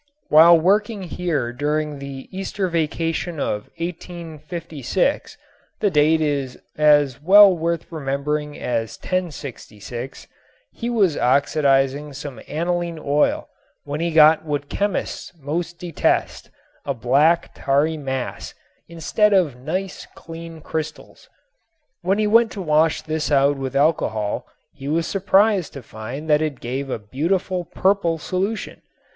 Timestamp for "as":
6.75-7.21, 8.57-8.97